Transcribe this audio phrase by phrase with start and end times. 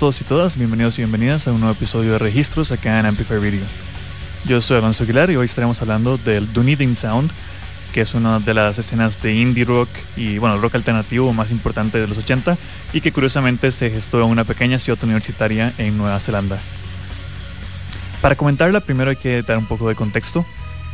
[0.00, 3.38] Todos y todas, bienvenidos y bienvenidas a un nuevo episodio de Registros acá en Amplify
[3.38, 3.66] Video.
[4.46, 7.30] Yo soy Alonso Aguilar y hoy estaremos hablando del Dunedin Sound,
[7.92, 12.00] que es una de las escenas de indie rock y bueno, rock alternativo más importante
[12.00, 12.56] de los 80
[12.94, 16.58] y que curiosamente se gestó en una pequeña ciudad universitaria en Nueva Zelanda.
[18.22, 20.46] Para comentarla primero hay que dar un poco de contexto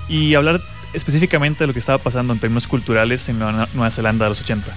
[0.09, 0.61] y hablar
[0.94, 4.77] específicamente de lo que estaba pasando en términos culturales en Nueva Zelanda de los 80.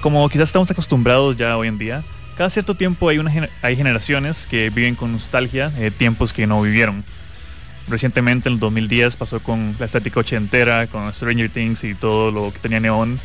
[0.00, 2.04] Como quizás estamos acostumbrados ya hoy en día,
[2.40, 7.04] cada cierto tiempo hay, generaciones que viven con nostalgia tiempos que no vivieron.
[7.86, 12.50] Recientemente, en el 2010, pasó con la estética ochentera, con Stranger Things y todo lo
[12.50, 13.20] que tenía neón.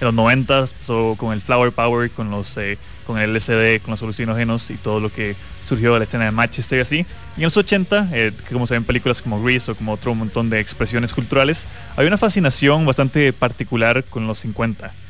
[0.00, 3.90] En los 90 pasó con el Flower Power, con, los, eh, con el LCD, con
[3.90, 7.06] los alucinógenos y todo lo que surgió de la escena de Manchester y así.
[7.36, 10.48] Y en los 80, eh, como se ven películas como Grease o como otro montón
[10.48, 15.03] de expresiones culturales, hay una fascinación bastante particular con los 50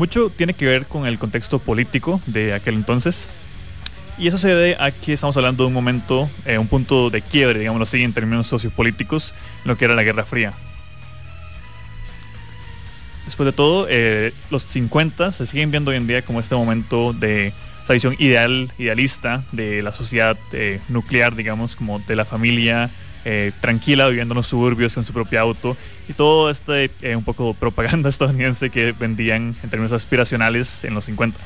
[0.00, 3.28] mucho tiene que ver con el contexto político de aquel entonces.
[4.16, 7.20] Y eso se debe a que estamos hablando de un momento, eh, un punto de
[7.20, 10.54] quiebre, digámoslo así, en términos sociopolíticos, en lo que era la Guerra Fría.
[13.26, 17.12] Después de todo, eh, los 50 se siguen viendo hoy en día como este momento
[17.12, 17.52] de
[17.84, 22.90] esa visión ideal, idealista de la sociedad eh, nuclear, digamos, como de la familia,
[23.60, 25.76] tranquila viviendo en los suburbios con su propio auto
[26.10, 31.04] y todo este eh, un poco propaganda estadounidense que vendían en términos aspiracionales en los
[31.04, 31.40] 50.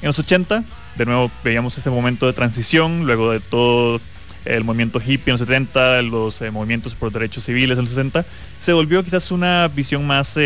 [0.00, 4.00] En los 80, de nuevo veíamos ese momento de transición, luego de todo
[4.44, 8.24] el movimiento hippie en los 70, los eh, movimientos por derechos civiles en los 60,
[8.58, 10.36] se volvió quizás una visión más,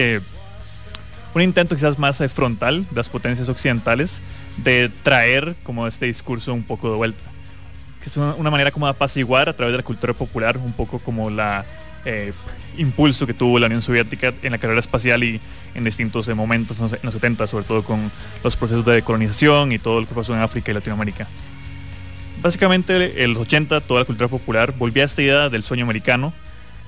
[1.35, 4.23] un intento quizás más frontal de las potencias occidentales
[4.57, 7.31] de traer como este discurso un poco de vuelta
[8.01, 10.99] que es una, manera como de apaciguar a través de la cultura popular, un poco
[11.01, 11.67] como la
[12.05, 12.33] eh,
[12.77, 15.41] impulso que tuvo la Unión Soviética en la carrera espacial y
[15.75, 18.11] en distintos eh, momentos en los 70, sobre todo con
[18.43, 21.29] los procesos de decolonización y todo lo que pasó en África y Latinoamérica.
[22.43, 26.33] Básicamente, en los 80, toda la cultura popular volvía a esta idea del sueño americano.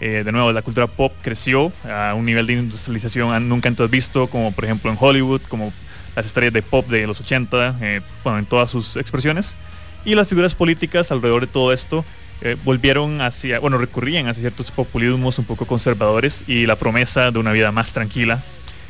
[0.01, 4.29] Eh, de nuevo, la cultura pop creció a un nivel de industrialización nunca antes visto,
[4.29, 5.73] como por ejemplo en Hollywood, como
[6.17, 7.77] las estrellas de pop de los 80,
[8.25, 9.57] bueno, en todas sus expresiones.
[10.05, 12.05] Y las figuras políticas alrededor de todo esto
[12.45, 17.39] eh, volvieron hacia, bueno, recurrían hacia ciertos populismos un poco conservadores y la promesa de
[17.39, 18.43] una vida más tranquila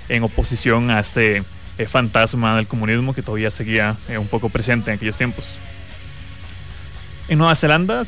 [0.08, 1.44] en oposición a este
[1.76, 5.44] eh, fantasma del comunismo que todavía seguía eh, un poco presente en aquellos tiempos.
[7.28, 8.04] En Nueva Zelanda,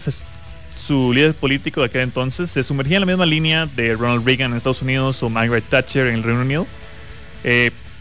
[0.77, 4.53] su líder político de aquel entonces se sumergía en la misma línea de Ronald Reagan
[4.53, 6.67] en Estados Unidos o Margaret Thatcher en el Reino Unido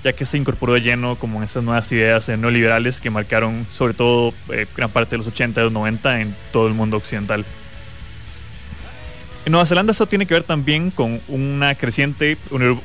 [0.04, 3.66] ya que se incorporó de lleno como en estas nuevas ideas eh, neoliberales que marcaron
[3.74, 6.98] sobre todo eh, gran parte de los 80 y los 90 en todo el mundo
[6.98, 7.46] occidental.
[9.46, 12.38] En Nueva Zelanda eso tiene que ver también con una creciente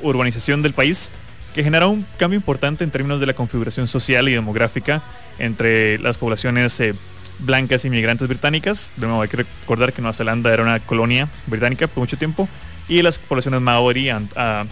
[0.03, 1.13] urbanización del país
[1.55, 5.03] que genera un cambio importante en términos de la configuración social y demográfica
[5.39, 6.95] entre las poblaciones eh,
[7.41, 8.91] blancas inmigrantes británicas.
[8.97, 12.49] De nuevo hay que recordar que Nueva Zelanda era una colonia británica por mucho tiempo
[12.89, 14.09] y las poblaciones maori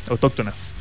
[0.09, 0.75] autóctonas.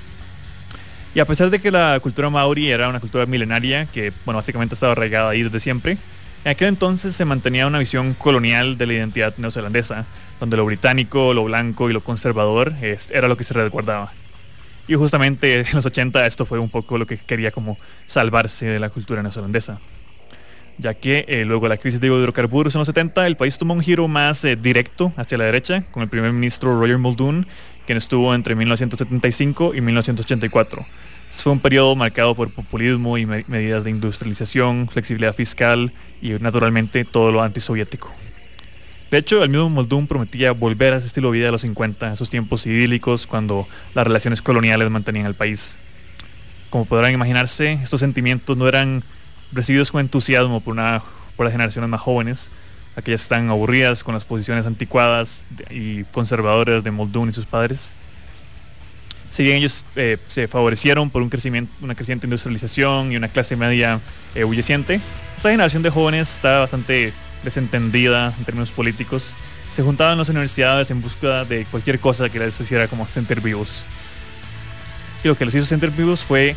[1.15, 4.75] Y a pesar de que la cultura maori era una cultura milenaria que, bueno, básicamente
[4.75, 5.97] estaba arraigada ahí desde siempre,
[6.43, 10.05] en aquel entonces se mantenía una visión colonial de la identidad neozelandesa,
[10.41, 12.73] donde lo británico, lo blanco y lo conservador
[13.09, 14.11] era lo que se resguardaba.
[14.89, 18.79] Y justamente en los 80 esto fue un poco lo que quería como salvarse de
[18.79, 19.79] la cultura neozelandesa.
[20.77, 23.73] Ya que eh, luego de la crisis de hidrocarburos en los 70, el país tomó
[23.73, 27.47] un giro más eh, directo hacia la derecha, con el primer ministro Roger Muldoon,
[27.85, 30.85] quien estuvo entre 1975 y 1984
[31.43, 35.91] fue un periodo marcado por populismo y medidas de industrialización, flexibilidad fiscal
[36.21, 38.11] y naturalmente todo lo antisoviético.
[39.11, 42.13] De hecho, el mismo Muldoon prometía volver a ese estilo de vida de los 50,
[42.13, 45.77] esos tiempos idílicos cuando las relaciones coloniales mantenían al país.
[46.69, 49.03] Como podrán imaginarse, estos sentimientos no eran
[49.51, 51.03] recibidos con entusiasmo por, una,
[51.35, 52.51] por las generaciones más jóvenes,
[52.95, 57.93] aquellas están aburridas con las posiciones anticuadas y conservadoras de Muldoon y sus padres.
[59.29, 63.57] Si bien ellos eh, se favorecieron por un crecimiento, una creciente industrialización y una clase
[63.57, 63.99] media
[64.33, 65.01] eh, hulleciente,
[65.35, 67.11] esta generación de jóvenes estaba bastante
[67.43, 69.33] desentendida en términos políticos.
[69.69, 73.41] Se juntaban en las universidades en búsqueda de cualquier cosa que les hiciera como sentir
[73.41, 73.85] vivos.
[75.21, 76.55] Y lo que los hizo sentir vivos fue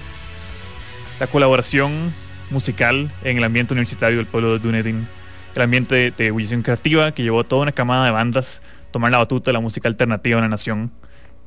[1.19, 2.12] la colaboración
[2.50, 5.08] musical en el ambiente universitario del pueblo de Dunedin,
[5.59, 9.11] el ambiente de, ebullición creativa que llevó a toda una camada de bandas a tomar
[9.11, 10.93] la batuta de la música alternativa en la nación,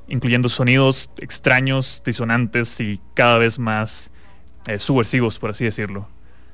[0.10, 4.12] incluyendo sonidos extraños, disonantes y cada vez más
[4.68, 6.10] eh, subversivos, por así decirlo,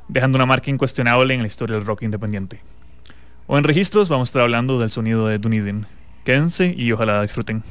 [0.08, 2.62] dejando una marca incuestionable en la historia del rock independiente.
[3.48, 5.88] O en registros vamos a estar hablando del sonido de Dunedin.
[6.26, 7.64] Quédense y ojalá disfruten.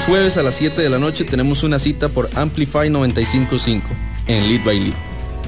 [0.00, 3.86] Los jueves a las 7 de la noche tenemos una cita por Amplify 955
[4.28, 4.94] en Lead by Lead.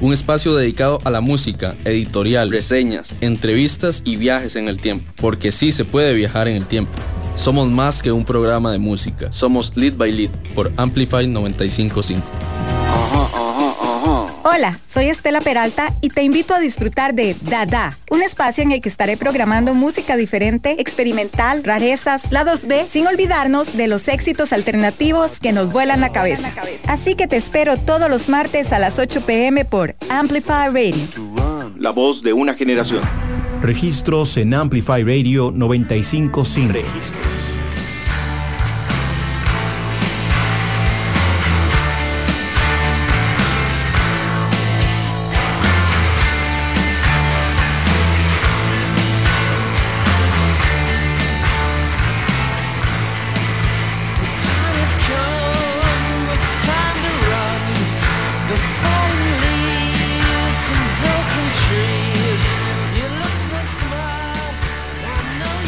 [0.03, 5.11] Un espacio dedicado a la música, editorial, reseñas, entrevistas y viajes en el tiempo.
[5.17, 6.93] Porque sí se puede viajar en el tiempo.
[7.35, 9.33] Somos más que un programa de música.
[9.33, 12.52] Somos Lead by Lead por Amplify 955.
[14.45, 18.81] Hola, soy Estela Peralta y te invito a disfrutar de Dada, un espacio en el
[18.81, 25.39] que estaré programando música diferente, experimental, rarezas, lados B, sin olvidarnos de los éxitos alternativos
[25.39, 26.53] que nos vuelan la cabeza.
[26.89, 31.05] Así que te espero todos los martes a las 8 pm por Amplify Radio.
[31.79, 33.03] La voz de una generación.
[33.61, 37.32] Registros en Amplify Radio 955.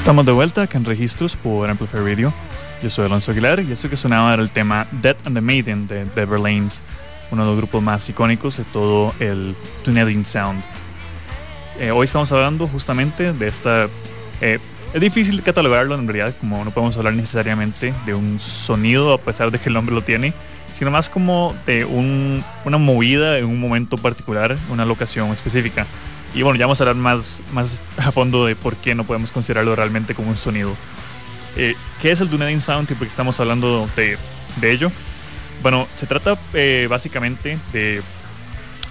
[0.05, 2.31] Estamos de vuelta acá en Registros por Amplify Radio.
[2.83, 5.89] Yo soy Alonso Aguilar y esto que sonaba era el tema Dead and the Maiden
[5.89, 6.83] de Bever Lanes,
[7.31, 10.63] uno de los grupos más icónicos de todo el Tunneling Sound.
[11.81, 13.89] Eh, hoy estamos hablando justamente de esta...
[14.43, 14.59] Eh,
[14.93, 19.51] es difícil catalogarlo en realidad, como no podemos hablar necesariamente de un sonido a pesar
[19.51, 20.35] de que el nombre lo tiene,
[20.75, 25.87] sino más como de una movida en un momento particular, una locación específica.
[26.35, 29.31] Y bueno, ya vamos a hablar más, más a fondo de por qué no podemos
[29.31, 30.75] considerarlo realmente como un sonido.
[31.57, 34.19] Eh, ¿Qué es el Dunedin Sound y por qué estamos hablando de,
[34.61, 34.91] de ello?
[35.63, 38.03] Bueno, se trata eh, básicamente de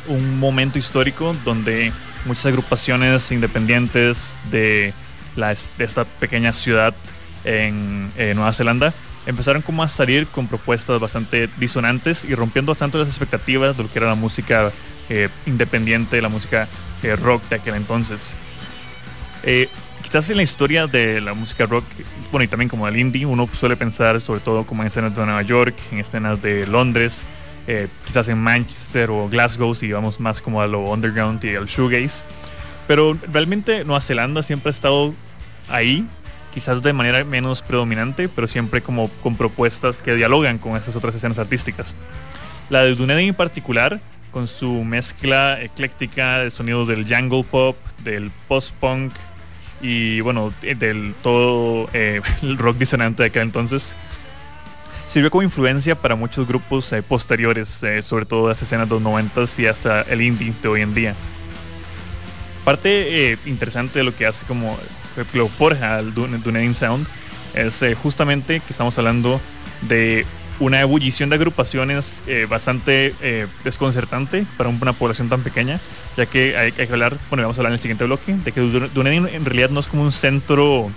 [0.08, 1.92] un momento histórico donde
[2.26, 4.94] muchas agrupaciones independientes de,
[5.36, 6.94] la, de esta pequeña ciudad
[7.44, 8.94] en Nueva Zelanda
[9.26, 13.92] empezaron como a salir con propuestas bastante disonantes y rompiendo bastante las expectativas de lo
[13.92, 14.72] que era la música
[15.10, 16.68] eh, independiente, la música
[17.04, 18.36] eh, rock de aquel entonces.
[19.44, 19.70] Eh,
[20.02, 21.86] quizás en la historia de la música rock,
[22.32, 25.26] bueno, y también como del indie, uno suele pensar sobre todo como en escenas de
[25.26, 27.26] Nueva York, en escenas de Londres,
[28.06, 32.26] quizás en Manchester o Glasgow, si vamos más como a lo underground y al shoegaze.
[32.88, 35.14] Pero realmente Nueva Zelanda siempre ha estado
[35.70, 36.06] ahí,
[36.54, 41.16] quizás de manera menos predominante, pero siempre como con propuestas que dialogan con estas otras
[41.16, 41.96] escenas artísticas.
[42.70, 44.02] La de Dunedin en particular
[44.34, 49.14] con su mezcla ecléctica de sonidos del jungle pop, del post-punk
[49.82, 53.96] y bueno, del todo eh, el rock disonante de aquel entonces.
[55.08, 59.02] Sirvió como influencia para muchos grupos eh, posteriores, eh, sobre todo las escenas de los
[59.04, 61.16] 90 y hasta el indie de hoy en día.
[62.66, 64.78] Parte interesante de lo que hace como
[65.34, 67.06] lo forja el Dunedin Sound
[67.54, 69.40] es justamente que estamos hablando
[69.82, 70.26] de
[70.60, 75.80] una ebullición de agrupaciones eh, bastante eh, desconcertante para una población tan pequeña,
[76.16, 78.62] ya que hay, que hablar, bueno, vamos a hablar en el siguiente bloque, de que
[78.62, 80.92] Dunedin en realidad no es como un centro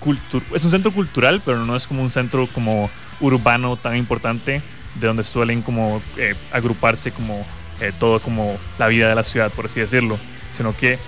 [0.00, 4.62] cultural, es un centro cultural, pero no es como un centro como urbano tan importante,
[4.96, 7.46] de donde suelen como eh, agruparse como
[7.98, 10.16] todo como la vida de la ciudad, por así decirlo,
[10.56, 11.00] sino que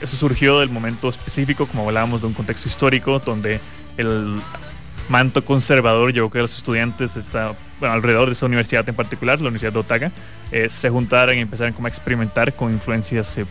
[0.00, 3.60] eso surgió del momento específico, como hablábamos de un contexto histórico, donde
[3.98, 4.40] el
[5.08, 9.72] manto conservador llevó que los estudiantes está, alrededor de esa universidad en particular, la Universidad
[9.72, 10.12] de Otaga,
[10.50, 13.46] eh, se juntaran y empezaran como a experimentar con influencias eh,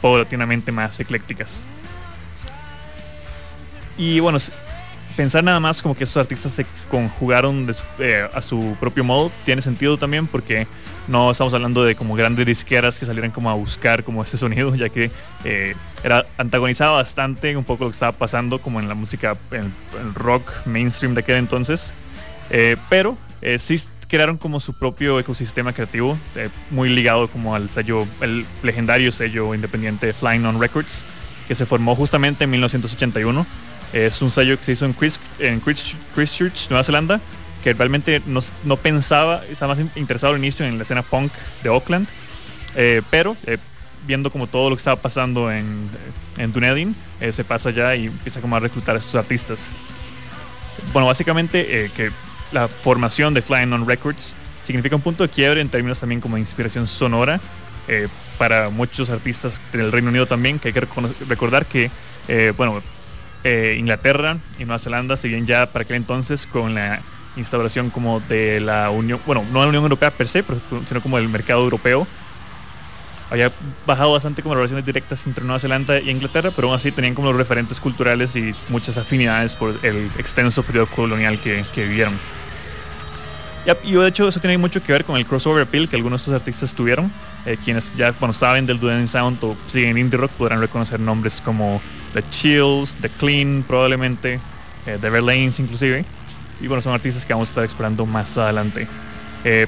[0.00, 1.64] paulatinamente más eclécticas.
[3.96, 4.38] Y bueno,
[5.16, 9.62] pensar nada más como que esos artistas se conjugaron eh, a su propio modo tiene
[9.62, 10.66] sentido también porque
[11.06, 14.74] no estamos hablando de como grandes disqueras que salieran como a buscar como ese sonido,
[14.74, 15.10] ya que
[15.44, 19.72] eh, era antagonizaba bastante un poco lo que estaba pasando como en la música, en
[20.00, 21.92] el, rock mainstream de aquel entonces.
[22.50, 23.18] Eh, pero
[23.58, 26.16] sí crearon como su propio ecosistema creativo,
[26.70, 31.04] muy ligado como al sello, el legendario sello independiente Flying On Records,
[31.46, 33.46] que se formó justamente en 1981.
[33.94, 34.96] Es un sello que se hizo en,
[35.38, 37.20] en Christchurch, Nueva Zelanda,
[37.62, 41.32] que realmente no, pensaba, estaba más interesado al inicio en la escena punk
[41.62, 42.08] de Oakland,
[42.74, 43.56] eh, pero eh,
[44.04, 45.88] viendo como todo lo que estaba pasando en,
[46.38, 49.60] en Dunedin, eh, se pasa ya y empieza como a reclutar a sus artistas.
[50.92, 52.10] Bueno, básicamente que
[52.50, 54.34] la formación de Flying On Records
[54.64, 57.40] significa un punto de quiebre en términos también como de inspiración sonora
[58.38, 60.86] para muchos artistas del Reino Unido también, que hay que
[61.28, 61.90] recordar que,
[62.56, 62.82] bueno,
[63.44, 67.02] Inglaterra y Nueva Zelanda, si bien ya para aquel entonces con la
[67.36, 70.44] instauración como de la Unión, bueno, no la Unión Europea per se,
[70.86, 72.06] sino como el mercado europeo.
[73.30, 73.52] Había
[73.86, 77.28] bajado bastante como relaciones directas entre Nueva Zelanda y Inglaterra, pero aún así tenían como
[77.28, 82.18] los referentes culturales y muchas afinidades por el extenso periodo colonial que, vivieron.
[83.82, 86.24] y de hecho eso tiene mucho que ver con el crossover appeal que algunos de
[86.24, 87.12] estos artistas tuvieron.
[87.44, 91.40] Eh, quienes ya cuando saben del Dueling Sound o siguen indie rock podrán reconocer nombres
[91.40, 91.80] como
[92.14, 94.40] The Chills, The Clean probablemente,
[94.86, 96.04] eh, The Verlaines inclusive.
[96.60, 98.88] Y bueno, son artistas que vamos a estar explorando más adelante.
[99.44, 99.66] Eh,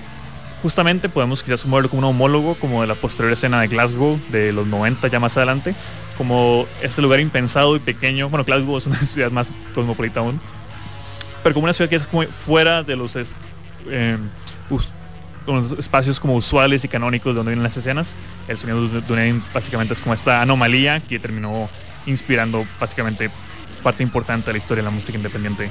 [0.62, 4.52] justamente podemos quizás sumarlo como un homólogo como de la posterior escena de Glasgow de
[4.52, 5.74] los 90 ya más adelante,
[6.16, 8.30] como este lugar impensado y pequeño.
[8.30, 10.40] Bueno, Glasgow es una ciudad más cosmopolita aún,
[11.42, 14.18] pero como una ciudad que es como fuera de los eh,
[15.78, 18.16] espacios como usuales y canónicos donde vienen las escenas.
[18.48, 21.68] El sonido de Dunedin básicamente es como esta anomalía que terminó
[22.06, 23.30] inspirando básicamente
[23.82, 25.70] parte importante de la historia de la música independiente.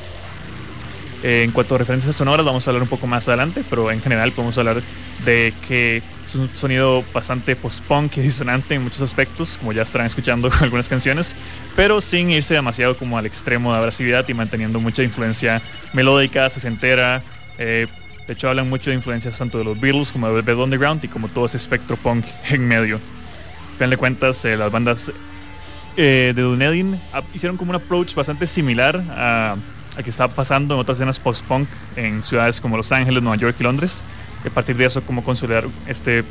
[1.24, 4.02] Eh, en cuanto a referencias sonoras, vamos a hablar un poco más adelante, pero en
[4.02, 4.84] general podemos hablar
[5.24, 10.08] de que es un sonido bastante post-punk y disonante en muchos aspectos, como ya estarán
[10.08, 11.36] escuchando algunas canciones,
[11.76, 15.62] pero sin irse demasiado como al extremo de abrasividad y manteniendo mucha influencia
[15.94, 17.24] melódica, sesentera,
[17.58, 17.88] eh,
[18.28, 21.08] de hecho, hablan mucho de influencias tanto de los Beatles como de Velvet Underground y
[21.08, 22.96] como todo ese espectro punk en medio.
[22.96, 25.12] Al final de cuentas, eh, las bandas
[25.98, 29.56] eh, de Dunedin ah, hicieron como un approach bastante similar a,
[29.98, 33.56] a que estaba pasando en otras escenas post-punk en ciudades como Los Ángeles, Nueva York
[33.60, 34.04] y Londres.
[34.44, 36.24] Y a partir de eso, como consolidar este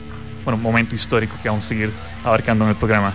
[0.45, 1.91] bueno, momento histórico que vamos a seguir
[2.23, 3.13] abarcando en el programa.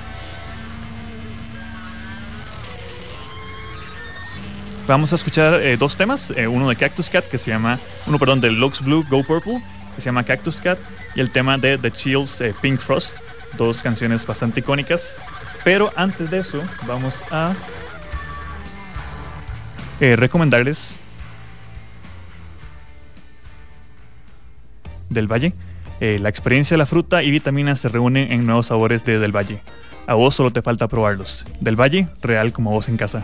[4.87, 8.17] Vamos a escuchar eh, dos temas, eh, uno de Cactus Cat que se llama, uno
[8.17, 9.61] perdón, de Lux Blue Go Purple
[9.93, 10.79] que se llama Cactus Cat
[11.13, 13.17] y el tema de The Chills Pink Frost,
[13.55, 15.15] dos canciones bastante icónicas.
[15.71, 17.53] Pero antes de eso vamos a
[19.99, 20.99] recomendarles
[25.09, 25.53] del Valle.
[25.99, 29.61] la experiencia de la fruta y vitaminas se reúnen en nuevos sabores de Del Valle.
[30.07, 31.45] A vos solo te falta probarlos.
[31.59, 33.23] Del Valle, real como vos en casa.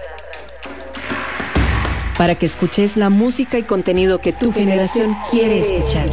[2.21, 6.07] para que escuches la música y contenido que tu generación quiere escuchar.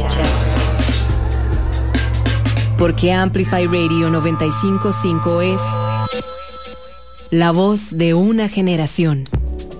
[2.79, 5.61] Porque Amplify Radio 955 es
[7.29, 9.25] la voz de una generación.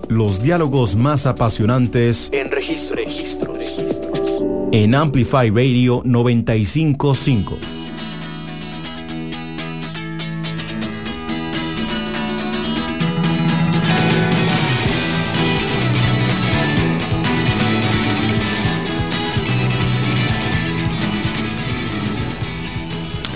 [0.07, 4.69] Los diálogos más apasionantes en registro, registro, registro.
[4.71, 7.78] En Amplify Radio 955.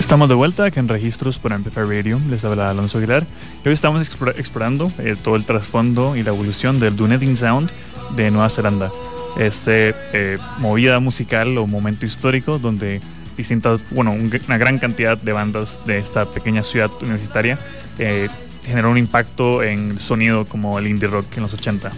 [0.04, 2.20] Estamos de vuelta aquí en Registros por Amplify Radio.
[2.28, 3.26] Les habla Alonso Aguilar.
[3.64, 7.72] Y hoy estamos explorando eh, todo el trasfondo y la evolución del Dunedin Sound
[8.14, 8.92] de Nueva Zelanda.
[9.38, 13.00] Este eh, movida musical o momento histórico donde
[13.34, 17.58] distintas, bueno, una gran cantidad de bandas de esta pequeña ciudad universitaria
[17.98, 18.28] eh,
[18.62, 21.90] generó un impacto en sonido como el indie rock en los 80.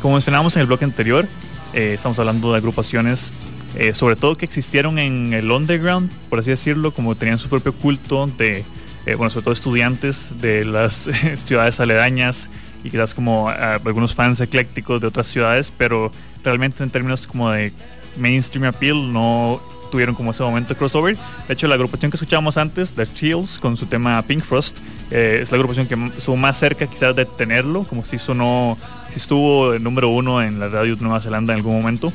[0.00, 1.26] Como mencionábamos en el bloque anterior,
[1.72, 3.34] estamos hablando de agrupaciones
[3.76, 7.72] eh, sobre todo que existieron en el underground, por así decirlo, como tenían su propio
[7.72, 8.64] culto de,
[9.06, 11.08] eh, bueno, sobre todo estudiantes de las
[11.44, 12.50] ciudades aledañas
[12.84, 16.10] y quizás como ah, algunos fans eclécticos de otras ciudades, pero
[16.44, 17.72] realmente en términos como de
[18.16, 21.16] mainstream appeal no tuvieron como ese momento crossover.
[21.46, 24.78] De hecho, la agrupación que escuchábamos antes, The Chills, con su tema Pink Frost,
[25.10, 29.18] eh, es la agrupación que estuvo más cerca quizás de tenerlo, como si sonó, si
[29.18, 32.12] estuvo el número uno en la radio de Nueva Zelanda en algún momento.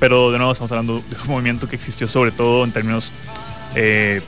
[0.00, 3.12] Pero de nuevo estamos hablando de un movimiento que existió sobre todo en términos
[3.74, 4.20] eh,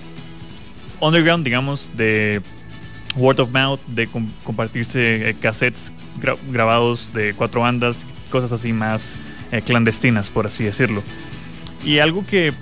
[1.00, 2.42] underground, digamos, de
[3.16, 4.08] word of mouth, de
[4.44, 5.92] compartirse eh, cassettes
[6.50, 7.98] grabados de cuatro bandas,
[8.30, 9.16] cosas así más
[9.52, 11.02] eh, clandestinas, por así decirlo.
[11.84, 12.52] Y algo que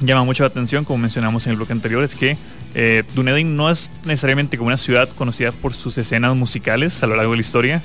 [0.00, 2.36] llama mucho la atención, como mencionamos en el bloque anterior, es que
[3.14, 7.30] Dunedin no es necesariamente como una ciudad conocida por sus escenas musicales a lo largo
[7.30, 7.82] de la historia,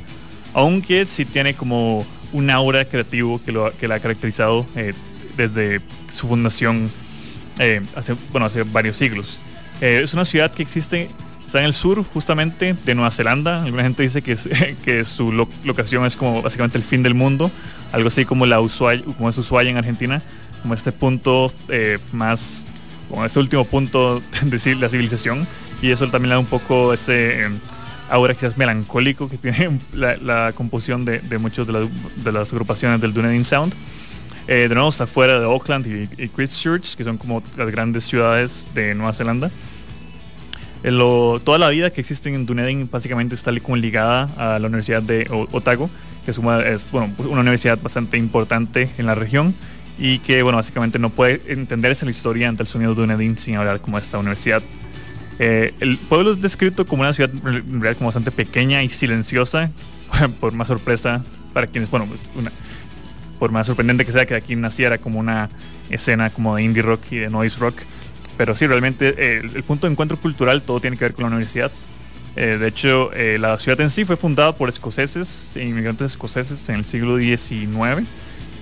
[0.56, 4.94] aunque sí tiene como un aura creativo que, lo, que la ha caracterizado eh,
[5.38, 5.82] desde
[6.14, 6.90] su fundación
[7.58, 9.40] eh, hace, bueno, hace varios siglos.
[9.82, 11.10] Eh, es una ciudad que existe,
[11.46, 13.64] está en el sur justamente de Nueva Zelanda.
[13.64, 14.38] Alguna gente dice que,
[14.84, 15.32] que su
[15.64, 17.52] locación es como básicamente el fin del mundo,
[17.92, 20.22] algo así como, la Ushuaia, como es Ushuaia en Argentina,
[20.62, 21.52] como este punto
[22.12, 22.66] más,
[23.10, 25.48] como este último punto de la civilización.
[25.82, 27.48] Y eso también le da un poco ese
[28.10, 33.46] ahora quizás melancólico que tiene la, composición de, de muchas de, las agrupaciones del Dunedin
[33.46, 33.74] Sound.
[34.48, 35.86] Eh, de nuevo está fuera de Auckland
[36.18, 39.52] y, Christchurch, que son como las grandes ciudades de Nueva Zelanda.
[40.84, 40.92] Eh,
[41.44, 45.90] toda la vida que existe en Dunedin básicamente está ligada a la Universidad de Otago,
[46.26, 49.54] que es, una, es bueno, una universidad bastante importante en la región
[50.00, 53.82] y que básicamente no puede entenderse la historia ante el sonido de Dunedin sin hablar
[53.82, 54.64] como esta universidad
[55.40, 59.72] eh, el pueblo es descrito como una ciudad en como bastante pequeña y silenciosa,
[60.40, 61.24] por más sorpresa
[61.54, 62.08] para quienes, bueno,
[63.40, 65.50] por más sorprendente que sea que aquí naciera como una
[65.90, 67.76] escena como de indie rock y de noise rock.
[68.38, 71.28] Pero sí, realmente eh, el, punto de encuentro cultural todo tiene que ver con la
[71.28, 71.72] universidad.
[72.36, 76.86] Eh, de hecho, la ciudad en sí fue fundada por escoceses, inmigrantes escoceses en el
[76.86, 78.08] siglo XIX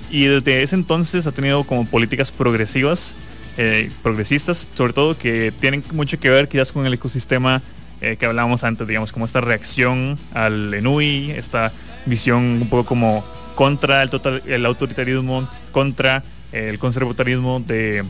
[0.09, 3.13] y desde ese entonces ha tenido como políticas progresivas
[3.59, 7.63] eh, progresistas, sobre todo que tienen mucho que ver quizás con el ecosistema
[8.01, 11.71] eh, que hablábamos antes, digamos, como esta reacción al Enui, esta
[12.05, 18.03] visión un poco como contra el, total, el autoritarismo, contra el conservatorismo de,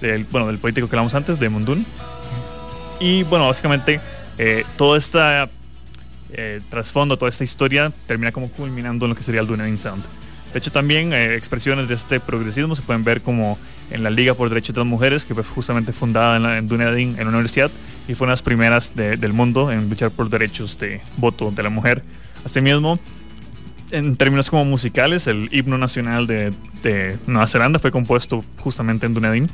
[0.00, 1.86] del, bueno, del político que hablamos antes, de Mundun.
[2.98, 4.00] Y bueno, básicamente
[4.36, 5.20] eh, todo este
[6.68, 10.02] trasfondo, toda esta historia termina como culminando en lo que sería el Dunedin Sound.
[10.52, 13.58] De hecho, también expresiones de este progresismo se pueden ver como
[13.90, 17.24] en la Liga por Derechos de las Mujeres, que fue justamente fundada en, Dunedin, en
[17.24, 17.70] la universidad,
[18.06, 21.62] y fue una de las primeras del mundo en luchar por derechos de voto de
[21.62, 22.02] la mujer.
[22.44, 22.98] Asimismo,
[23.90, 26.52] en términos como musicales, el himno nacional de,
[27.26, 29.50] Nueva Zelanda fue compuesto justamente en Dunedin.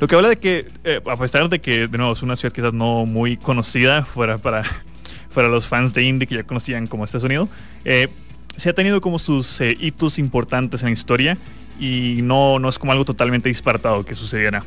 [0.00, 2.54] Lo que habla de que, eh, a pesar de que, de nuevo, es una ciudad
[2.54, 4.62] quizás no muy conocida fuera para,
[5.34, 7.48] para los fans de indie que ya conocían como este sonido,
[7.84, 8.08] eh,
[8.56, 11.38] se ha tenido como sus eh, hitos importantes en la historia
[11.78, 14.62] y no, no es como algo totalmente disparatado que sucediera.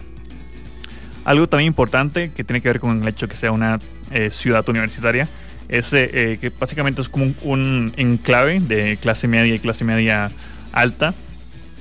[1.26, 3.80] Algo también importante que tiene que ver con el hecho de que sea una
[4.12, 5.28] eh, ciudad universitaria
[5.68, 10.32] es que básicamente es como un, enclave de clase media y clase media
[10.72, 11.14] alta.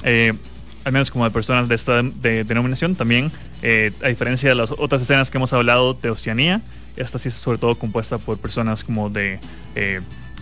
[0.04, 3.32] al menos como de personas de esta denominación también,
[4.04, 6.60] a diferencia de las otras escenas que hemos hablado de Oceanía,
[6.96, 9.40] esta sí es sobre todo compuesta por personas como de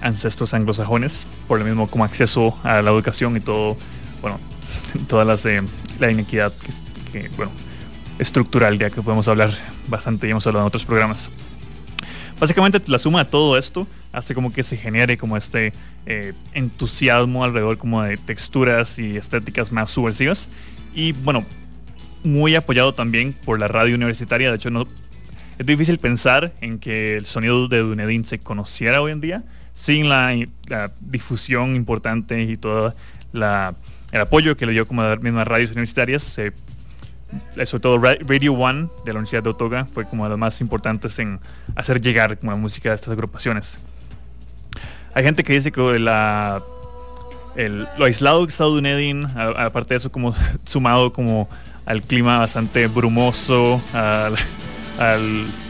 [0.00, 3.76] ancestros anglosajones, por lo mismo como acceso a la educación y todo,
[4.20, 4.38] bueno,
[5.08, 5.44] todas las
[5.98, 6.52] la inequidad
[7.12, 7.52] que, bueno,
[8.18, 9.50] estructural, ya que podemos hablar
[9.88, 11.30] bastante y hemos hablado en otros programas.
[12.38, 15.72] Básicamente la suma de todo esto hace como que se genere como este
[16.04, 20.50] eh, entusiasmo alrededor como de texturas y estéticas más subversivas
[20.94, 21.44] y bueno,
[22.24, 24.86] muy apoyado también por la radio universitaria, de hecho no
[25.58, 30.08] es difícil pensar en que el sonido de Dunedin se conociera hoy en día sin
[30.08, 30.34] la,
[31.00, 32.94] difusión importante y todo
[34.16, 36.52] el apoyo que le dio como las mismas radios universitarias, eh,
[37.64, 41.18] sobre todo Radio One de la Universidad de Otoga fue como de los más importantes
[41.18, 41.40] en
[41.74, 43.78] hacer llegar como la música de estas agrupaciones.
[45.12, 45.88] Hay gente que dice que lo
[48.04, 51.48] aislado que está Dunedin, aparte de eso como sumado como
[51.84, 54.30] al clima bastante brumoso, a,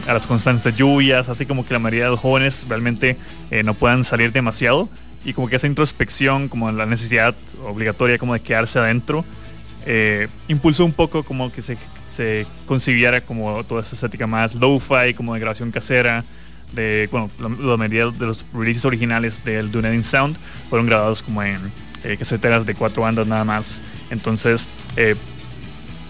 [0.07, 3.17] las constantes lluvias, así como que la mayoría de los jóvenes realmente
[3.51, 4.87] eh, no puedan salir demasiado
[5.25, 9.25] y como que esa introspección, como la necesidad obligatoria como de quedarse adentro,
[9.85, 11.77] eh, impulsó un poco como que se,
[12.09, 16.25] se concibiera como toda esa estética más lo-fi, como de grabación casera,
[16.73, 20.37] de, bueno, la, mayoría de los releases originales del Dunedin Sound
[20.69, 21.71] fueron grabados como en
[22.03, 23.81] eh, caseteras de cuatro bandas nada más.
[24.09, 25.15] Entonces, eh,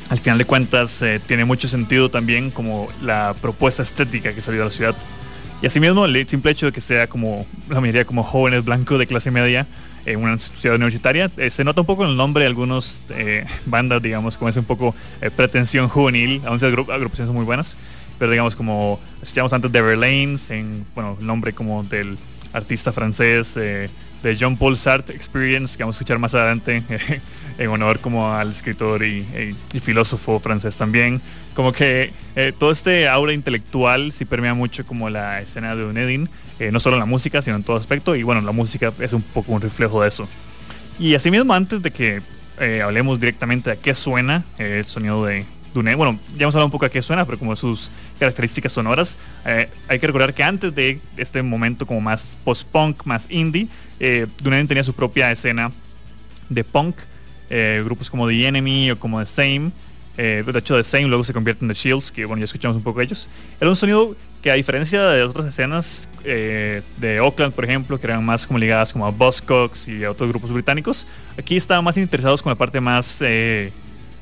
[0.09, 4.65] al final de cuentas, tiene mucho sentido también como la propuesta estética que salió de
[4.65, 4.95] la ciudad.
[5.61, 9.07] Y asimismo, el simple hecho de que sea como la mayoría como jóvenes blancos de
[9.07, 9.65] clase media,
[10.07, 11.29] en una ciudad universitaria.
[11.37, 14.57] Eh, se nota un poco en el nombre de algunas eh, bandas, digamos, como es
[14.57, 17.77] un poco eh, pretensión juvenil, aún sea agrupaciones son muy buenas,
[18.17, 22.17] pero digamos como escuchamos antes de Verlaines, en bueno, el nombre como del
[22.53, 23.59] artista francés
[24.35, 26.83] John Paul Sartre Experience, que vamos a escuchar más adelante,
[27.57, 31.21] en honor como al escritor y, filósofo francés también.
[31.53, 32.13] Como que
[32.59, 36.95] todo este aura intelectual sí permea mucho como la escena de Dunedin, eh, no solo
[36.95, 38.15] en la música, sino en todo aspecto.
[38.15, 40.27] Y bueno, la música es un poco un reflejo de eso.
[40.99, 42.21] Y asimismo, antes de que
[42.59, 45.45] eh, hablemos directamente de qué suena eh, el sonido de
[45.77, 49.17] Dune, bueno, ya hemos hablado un poco de qué suena, pero como sus características sonoras,
[49.87, 53.67] hay que recordar que antes de este momento como más post-punk, más indie,
[54.41, 55.71] Dune tenía su propia escena
[56.49, 56.97] de punk,
[57.83, 59.71] grupos como The Enemy o como The Same,
[60.17, 62.83] de hecho The Same luego se convierte en The Shields, que bueno, ya escuchamos un
[62.83, 63.27] poco de ellos.
[63.59, 68.05] Era un sonido que a diferencia de otras escenas eh, de Oakland, por ejemplo, que
[68.05, 71.97] eran más como ligadas como a Buzzcocks y a otros grupos británicos, aquí estaban más
[71.97, 73.71] interesados con la parte más eh,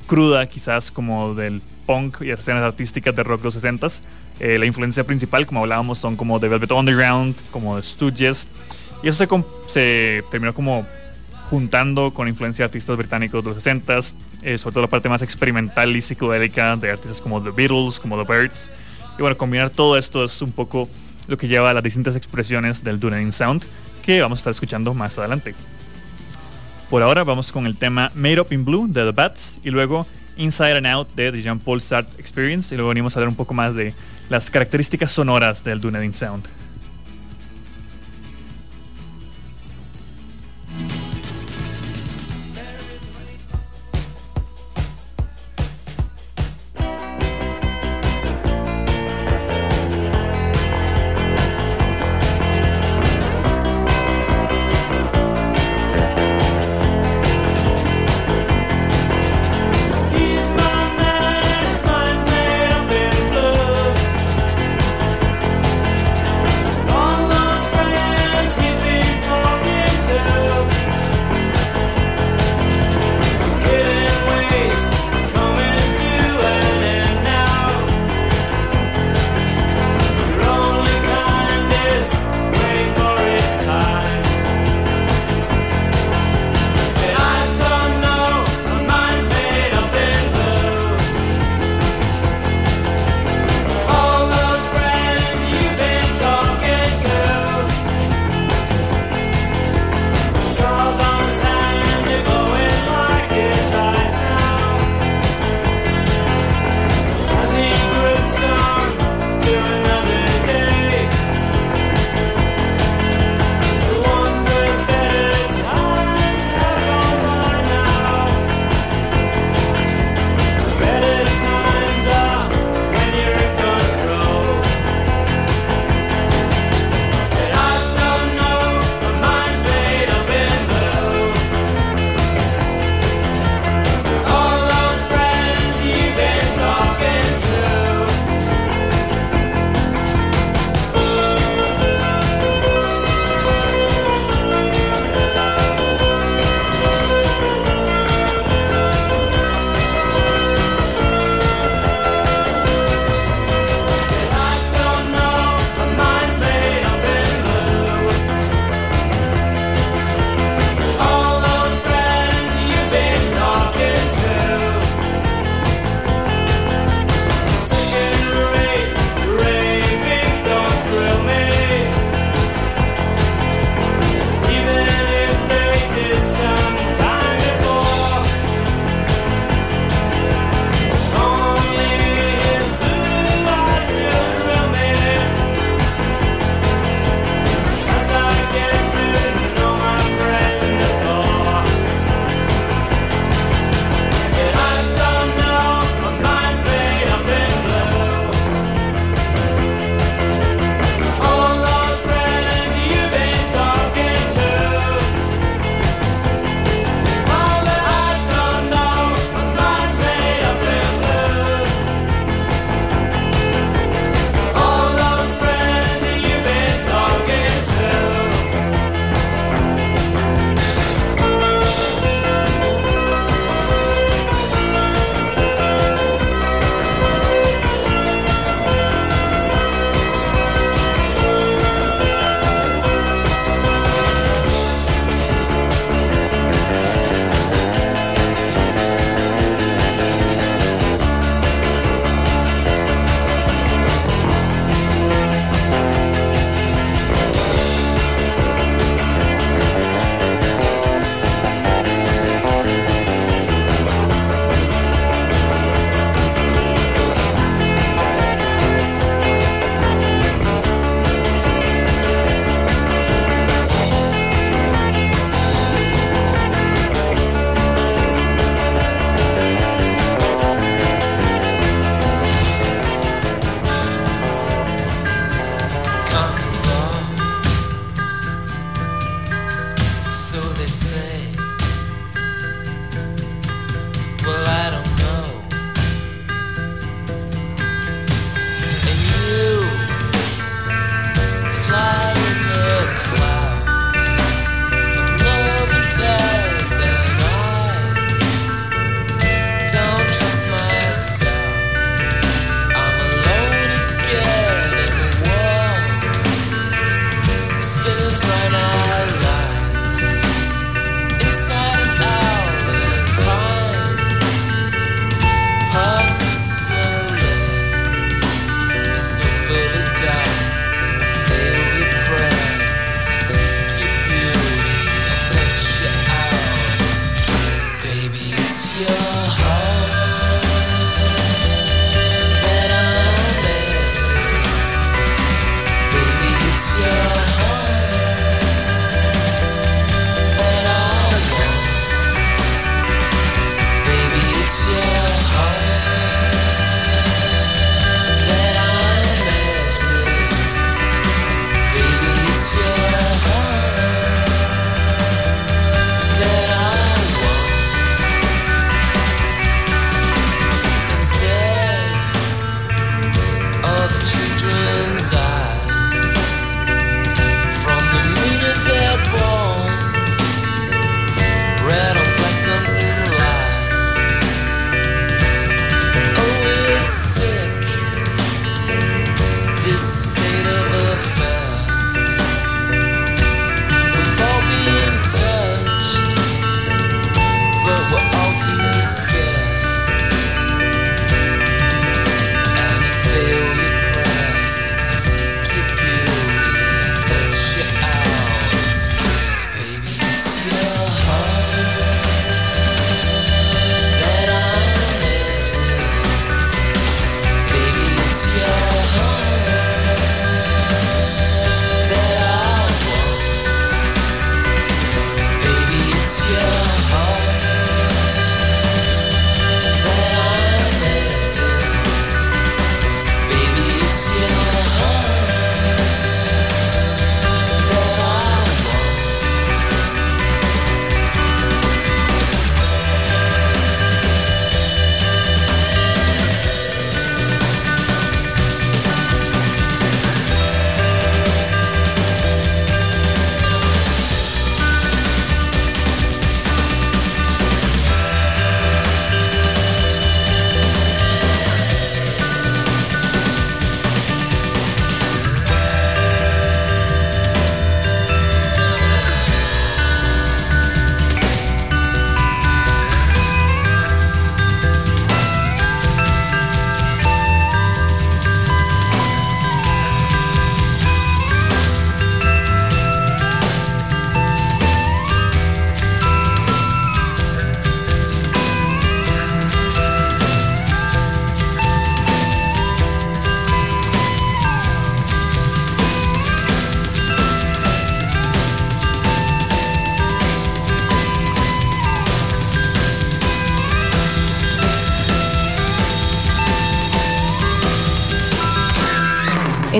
[0.06, 4.02] cruda, quizás como del punk y escenas artísticas de rock de los 60s.
[4.40, 8.48] Eh, la influencia principal, como hablábamos, son como The Velvet Underground, como The Stooges,
[9.02, 9.28] y eso se,
[9.68, 10.86] se terminó como
[11.50, 14.14] juntando con influencia de artistas británicos de los 60s,
[14.58, 18.32] sobre todo la parte más experimental y psicodélica de artistas como The Beatles, como The
[18.32, 18.70] Birds.
[19.18, 20.90] Y bueno, combinar todo esto es un poco
[21.28, 23.66] lo que lleva a las distintas expresiones del Dunedin Sound
[24.04, 25.56] que vamos a estar escuchando más adelante.
[26.96, 30.08] Por ahora vamos con el tema Made Up in Blue de The Bats y luego
[30.38, 33.36] Inside and Out de The Jean Paul Sartre Experience y luego venimos a ver un
[33.36, 33.94] poco más de
[34.30, 36.48] las características sonoras del Dunedin Sound.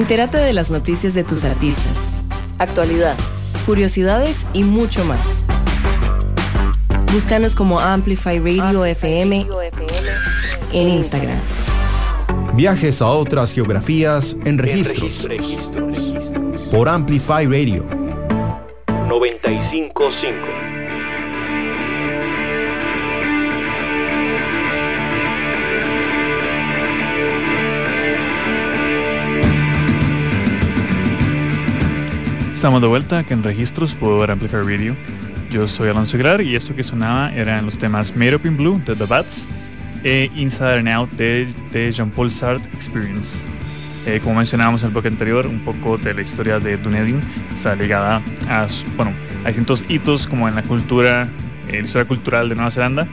[0.06, 2.12] Entérate de las noticias de tus artistas,
[2.60, 3.18] actualidad,
[3.66, 5.44] curiosidades y mucho más.
[7.12, 9.48] Búscanos como Amplify Radio FM
[10.74, 11.40] en Instagram.
[12.54, 15.28] Viajes a otras geografías en registros.
[16.70, 17.84] Por Amplify Radio
[19.10, 20.65] 955.
[32.66, 34.96] Estamos de vuelta aquí en Registros por Amplify Radio.
[35.52, 38.82] Yo soy Alonso Aguilar y esto que sonaba eran los temas Made Up in Blue
[38.84, 39.48] de The Bats
[40.04, 43.46] e Inside and Out de, Jean-Paul Sartre Experience.
[44.08, 47.22] Eh, como mencionábamos en el bloque anterior, un poco de la historia de Dunedin
[47.54, 49.14] está ligada a, bueno,
[49.44, 51.30] a distintos hitos como en la cultura,
[51.68, 53.08] en la historia cultural de Nueva Zelanda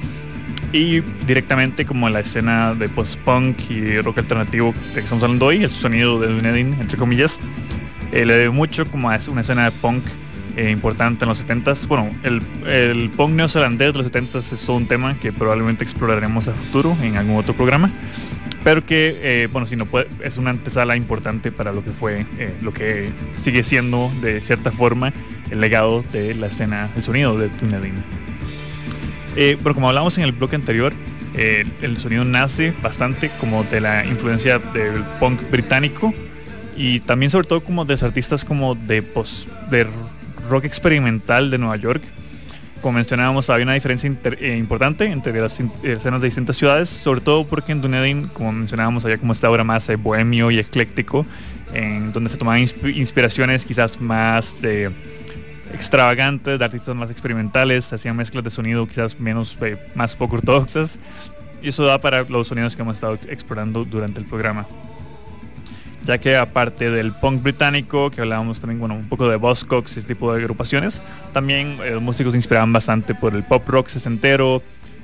[0.73, 5.45] y directamente como en la escena de post-punk y rock alternativo de que estamos hablando
[5.45, 7.39] hoy, el sonido de Dunedin, entre comillas,
[8.13, 10.05] eh, le debe mucho como a una escena de punk
[10.57, 11.87] eh, importante en los 70s.
[11.87, 16.53] Bueno, el, punk neozelandés de los 70s es todo un tema que probablemente exploraremos a
[16.53, 17.91] futuro en algún otro programa.
[18.63, 19.89] Pero que, eh, bueno, si no
[20.23, 22.27] es una antesala importante para lo que fue,
[22.61, 25.13] lo que sigue siendo de cierta forma
[25.51, 28.05] el legado de la escena, el sonido de Dunedin.
[29.35, 30.93] pero como hablamos en el bloque anterior,
[31.35, 36.15] el sonido nace bastante como de la influencia del punk británico
[36.77, 39.87] y también sobre todo como de artistas como de, post, de
[40.49, 42.03] rock experimental de Nueva York.
[42.81, 47.47] Como mencionábamos, había una diferencia eh, importante entre las escenas de distintas ciudades, sobre todo
[47.47, 51.25] porque en Dunedin, como mencionábamos, había como esta obra más eh, bohemio y ecléctico,
[51.73, 54.91] en donde se tomaban inspiraciones quizás más eh,
[55.73, 59.57] extravagantes, de artistas más experimentales, hacían mezclas de sonido quizás menos,
[59.95, 60.99] más poco ortodoxas,
[61.63, 64.67] y eso da para los sonidos que hemos estado explorando durante el programa
[66.05, 70.07] ya que aparte del punk británico, que hablábamos también, bueno, un poco de Buzzcocks, ese
[70.07, 74.63] tipo de agrupaciones, también eh, los músicos se inspiraban bastante por el pop rock sesentero,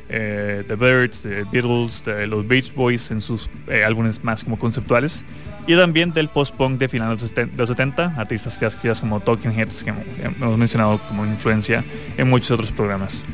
[0.09, 5.25] eh, The Birds, The Beatles, los Beach Boys en sus eh, álbumes más como conceptuales,
[5.67, 9.93] y también del post-punk de finales de los 70, artistas quizás como Talking Heads, que
[10.41, 11.85] hemos mencionado como influencia
[12.17, 13.25] en muchos otros programas.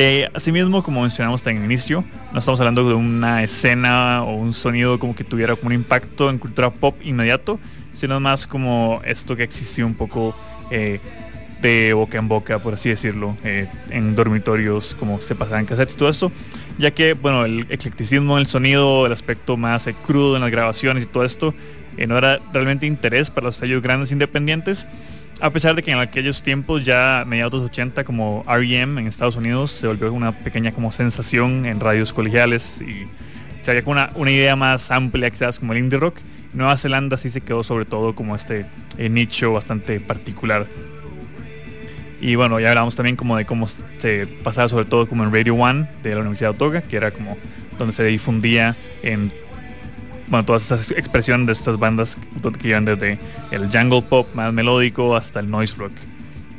[0.00, 4.54] Eh, asimismo, como mencionamos en el inicio, no estamos hablando de una escena o un
[4.54, 7.58] sonido como que tuviera un impacto en cultura pop inmediato,
[7.92, 10.36] sino más como esto que existió un poco
[10.70, 11.00] eh,
[11.60, 15.90] de boca en boca, por así decirlo, eh, en dormitorios, como se pasaba en cassette
[15.90, 16.30] y todo esto,
[16.78, 21.06] ya que, bueno, el eclecticismo del sonido, el aspecto más crudo en las grabaciones y
[21.06, 21.56] todo esto,
[22.06, 24.86] no era realmente interés para los sellos grandes independientes,
[25.40, 29.00] a pesar de que en aquellos tiempos, ya mediados de los 80, como R.E.M.
[29.00, 33.04] en Estados Unidos se volvió una pequeña como sensación en radios colegiales y
[33.62, 36.18] se había una, una idea más amplia quizás como el indie rock.
[36.54, 38.66] Nueva Zelanda sí se quedó sobre todo como este
[38.96, 40.66] eh, nicho bastante particular.
[42.20, 45.54] Y bueno, ya hablamos también como de cómo se pasaba sobre todo como en Radio
[45.54, 47.36] One de la Universidad de Otoga, que era como
[47.78, 49.30] donde se difundía en
[50.30, 52.16] bueno, todas estas expresiones de estas bandas
[52.60, 53.18] que iban desde
[53.50, 55.92] el jungle pop más melódico hasta el noise rock.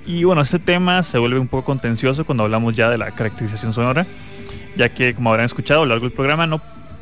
[0.05, 3.73] Y bueno, este tema se vuelve un poco contencioso cuando hablamos ya de la caracterización
[3.73, 4.07] sonora,
[4.75, 6.61] ya que como habrán escuchado a lo largo del programa, no,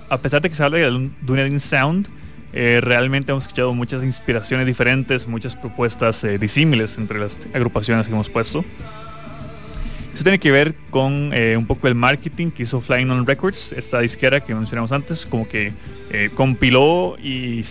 [0.09, 2.09] a pesar de que se habla de Dunedin Sound,
[2.53, 8.13] eh, realmente hemos escuchado muchas inspiraciones diferentes, muchas propuestas eh, disímiles entre las agrupaciones que
[8.13, 8.65] hemos puesto.
[10.17, 13.71] Eso tiene que ver con eh, un poco el marketing que hizo Flying On Records,
[13.71, 15.73] esta disquera que mencionamos antes, como que
[16.09, 17.63] eh, compiló y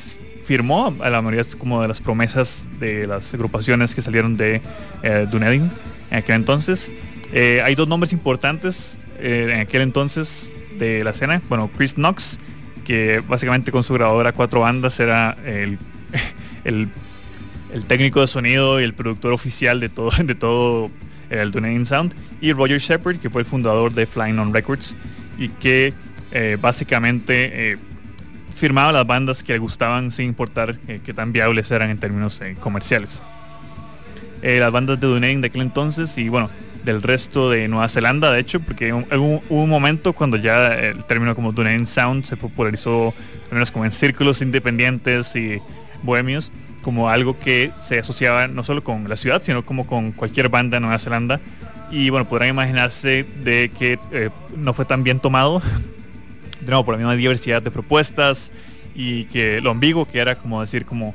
[0.45, 4.63] firmó a la mayoría como de las promesas de las agrupaciones que salieron de
[5.03, 5.69] eh, Dunedin
[6.13, 6.93] en aquel entonces.
[7.35, 11.43] hay dos nombres importantes en aquel entonces de la escena.
[11.49, 12.39] Bueno, Chris Knox,
[12.85, 15.81] que básicamente con su grabadora cuatro bandas era el,
[16.63, 16.91] el,
[17.73, 20.93] el técnico de sonido y el productor oficial de todo, de todo
[21.31, 24.95] el Dunedin Sound, y Roger Shepard, que fue el fundador de Flying On Records
[25.39, 25.93] y que
[26.33, 27.77] eh, básicamente eh,
[28.55, 32.41] firmaba las bandas que le gustaban sin importar eh, qué tan viables eran en términos
[32.61, 33.23] comerciales.
[34.43, 36.51] las bandas de Dunedin de aquel entonces y bueno,
[36.85, 41.35] del resto de Nueva Zelanda, de hecho, porque hubo, un momento cuando ya el término
[41.35, 43.13] como Dunedin Sound se popularizó,
[43.51, 45.61] al menos como en círculos independientes y
[46.03, 46.53] bohemios,
[46.87, 50.77] como algo que se asociaba no solo con la ciudad, sino como con cualquier banda
[50.77, 51.41] de Nueva Zelanda.
[51.91, 55.61] Y bueno, podrán imaginarse de que eh, no fue tan bien tomado,
[56.61, 58.53] de nuevo, por la misma diversidad de propuestas
[58.95, 61.13] y que lo ambiguo que era como decir como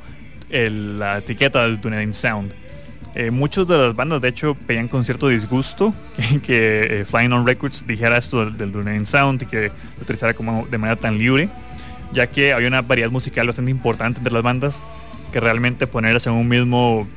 [0.50, 2.52] la etiqueta del Dunedin Sound.
[3.14, 5.94] Eh, muchos de las bandas de hecho veían con cierto disgusto
[6.42, 10.34] que, eh, Flying on Records dijera esto del, del Dunedin Sound y que lo utilizara
[10.34, 11.48] como de manera tan libre
[12.12, 14.82] ya que había una variedad musical bastante importante entre las bandas,
[15.32, 17.08] que realmente ponerlas en un mismo,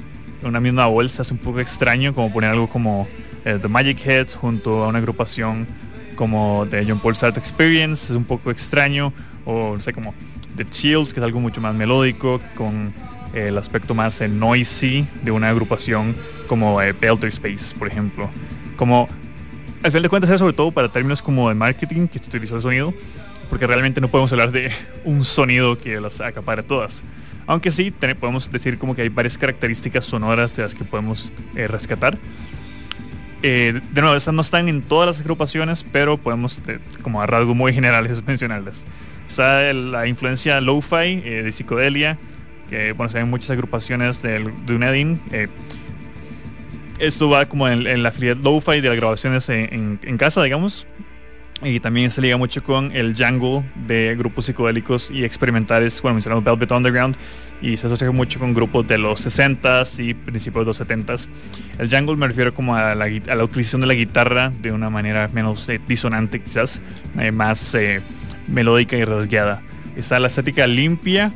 [0.41, 3.07] una misma bolsa es un poco extraño, como poner algo como
[3.43, 5.67] eh, The Magic Heads junto a una agrupación
[6.15, 9.13] como The John Paul Start Experience, es un poco extraño,
[9.45, 10.13] o no sé, como
[10.55, 12.93] The Chills, que es algo mucho más melódico, con
[13.33, 16.15] eh, el aspecto más eh, noisy de una agrupación
[16.47, 18.29] como eh, Space, por ejemplo.
[18.77, 19.09] Como,
[19.83, 22.61] al final de cuentas, es sobre todo para términos como de marketing, que utilizó el
[22.61, 22.93] sonido,
[23.49, 24.71] porque realmente no podemos hablar de
[25.03, 27.03] un sonido que las acapare todas.
[27.47, 32.17] Aunque sí, podemos decir como que hay varias características sonoras de las que podemos rescatar.
[33.41, 36.59] de nuevo, esas no están en todas las agrupaciones, pero podemos,
[37.03, 38.85] como a rasgos muy generales, mencionarlas.
[39.27, 42.17] Está la influencia lo-fi, de psicodelia,
[42.69, 45.21] que bueno, se ven muchas agrupaciones del Dunedin.
[45.31, 45.47] Eh,
[46.99, 50.87] esto va como en, la filial lo-fi de las grabaciones en, casa, digamos.
[51.65, 55.99] Y también se liga mucho con el jungle de grupos psicodélicos y experimentales.
[55.99, 57.17] Bueno, mencionamos Velvet Underground
[57.59, 61.27] y se asocia mucho con grupos de los 60s y principios de los 70s.
[61.79, 65.27] El jungle me refiero como a la, a utilización de la guitarra de una manera
[65.33, 66.81] menos eh, disonante, quizás,
[67.17, 67.75] eh, más
[68.47, 69.63] melódica y rasgueada.
[69.95, 71.33] Está la estética limpia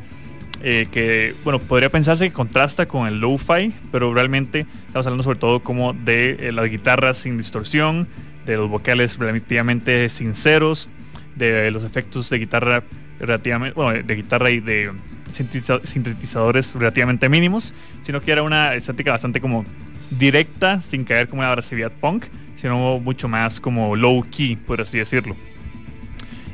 [0.62, 5.38] eh, que, bueno, podría pensarse que contrasta con el lo-fi, pero realmente estamos hablando sobre
[5.38, 8.06] todo como de eh, las guitarras sin distorsión,
[8.46, 10.88] de los vocales relativamente sinceros,
[11.36, 12.82] de los efectos de guitarra
[13.18, 14.92] relativamente, bueno, de guitarra y de
[15.32, 17.72] sintetizadores relativamente mínimos,
[18.02, 19.64] sino que era una estética bastante como
[20.10, 22.24] directa, sin caer como una agresividad punk,
[22.56, 25.36] sino mucho más como low key, por así decirlo.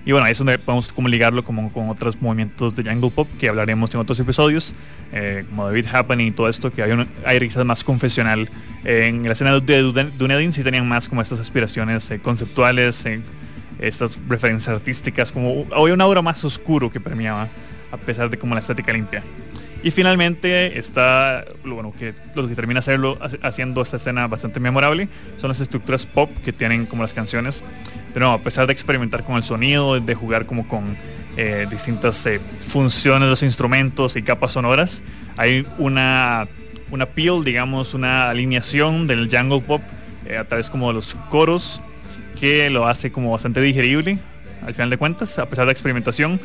[0.06, 3.28] Y bueno, ahí es donde podemos como ligarlo como con otros movimientos de jungle pop
[3.40, 4.72] que hablaremos en otros episodios,
[5.12, 8.48] eh, como David Happening y todo esto, que hay, un, hay quizás más confesional.
[8.84, 13.20] en la escena de Dunedin sí tenían más como estas aspiraciones eh, conceptuales, eh,
[13.80, 17.48] estas referencias artísticas, como había una obra más oscuro que premiaba,
[17.90, 19.24] a pesar de como la estética limpia.
[19.82, 25.48] Y finalmente está bueno, que, lo que termina hacerlo, haciendo esta escena bastante memorable son
[25.48, 27.62] las estructuras pop que tienen como las canciones
[28.16, 30.96] pero a pesar de experimentar con el sonido, de jugar como con
[31.36, 35.02] eh, distintas eh, funciones de los instrumentos y capas sonoras,
[35.36, 36.48] hay una,
[36.90, 39.82] una peel, digamos, una alineación del jungle pop
[40.24, 41.82] eh, a través como de los coros
[42.40, 44.18] que lo hace como bastante digerible
[44.66, 46.40] al final de cuentas, a pesar de la experimentación.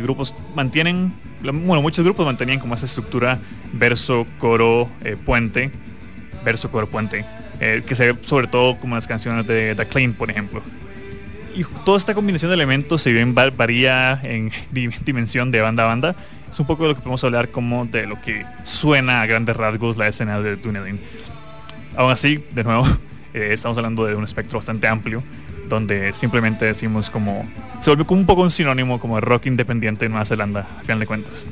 [0.00, 3.40] grupos mantienen, bueno, muchos grupos mantenían como esa estructura
[3.72, 4.88] verso, coro,
[5.24, 5.72] puente,
[6.44, 7.24] verso, coro, puente
[7.60, 10.62] eh, que se ve sobre todo como las canciones de The Claim, por ejemplo.
[11.54, 14.52] Y toda esta combinación de elementos, si bien varía en
[15.04, 16.16] dimensión de banda a banda,
[16.50, 19.56] es un poco de lo que podemos hablar como de lo que suena a grandes
[19.56, 21.00] rasgos la escena de Dunedin.
[21.96, 22.86] Aún así, de nuevo,
[23.34, 25.22] eh, estamos hablando de un espectro bastante amplio,
[25.68, 27.44] donde simplemente decimos como...
[27.80, 30.82] Se vuelve como un poco un sinónimo como de rock independiente en Nueva Zelanda, a
[30.82, 31.48] final de cuentas.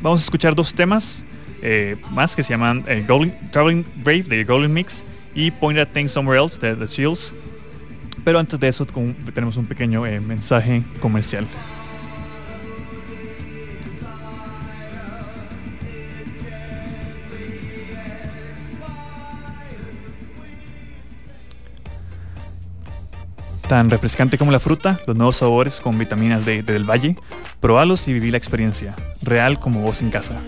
[0.00, 1.22] Vamos a escuchar dos temas
[1.62, 3.04] eh, más que se llaman eh,
[3.50, 5.04] Traveling Brave de Golden Mix
[5.34, 7.34] y Point That Thing Somewhere Else de The Chills.
[8.24, 8.86] Pero antes de eso
[9.34, 11.46] tenemos un pequeño eh, mensaje comercial.
[23.68, 27.16] Tan refrescante como la fruta, los nuevos sabores con vitaminas de, de Del Valle,
[27.60, 30.40] probalos y viví la experiencia, real como vos en casa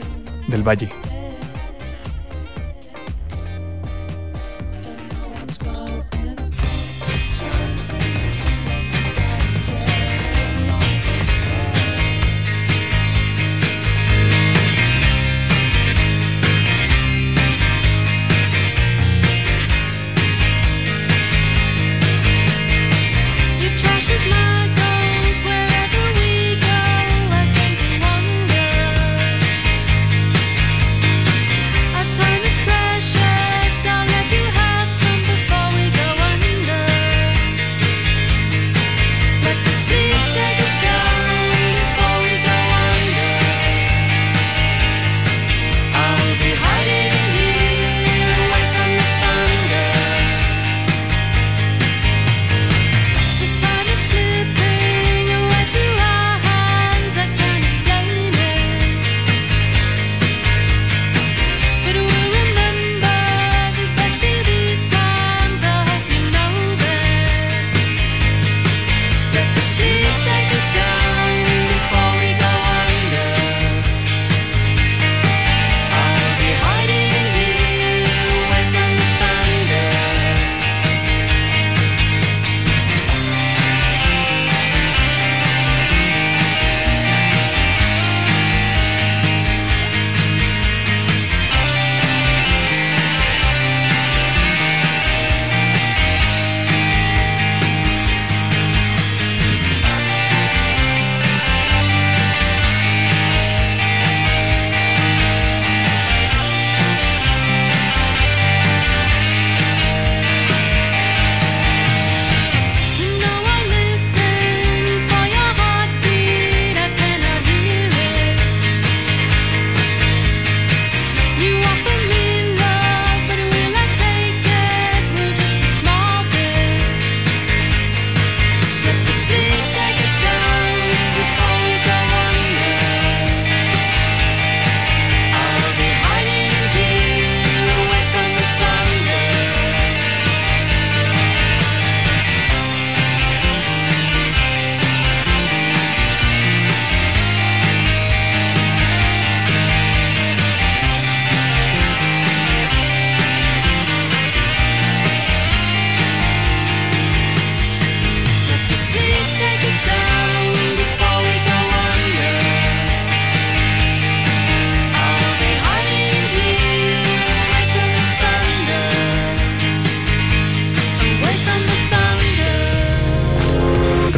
[0.48, 0.90] del Valle.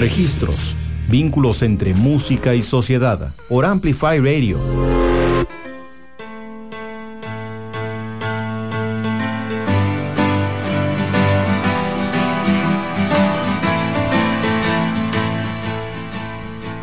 [0.03, 0.75] Registros,
[1.09, 4.59] vínculos entre música y sociedad, por Amplify Radio.